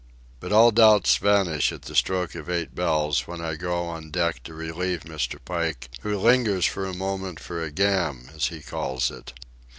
[0.39, 4.41] But all doubts vanish at the stroke of eight bells, when I go on deck
[4.45, 5.37] to relieve Mr.
[5.45, 9.33] Pike, who lingers a moment for a "gam," as he calls it.